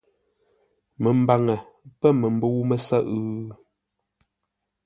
Məmbaŋə 1.01 1.55
pə̂ 1.99 2.09
məmbə̂u 2.19 2.61
mə́sə́ghʼə́? 2.69 3.55